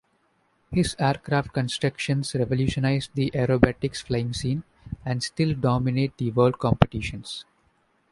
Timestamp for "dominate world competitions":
5.53-7.45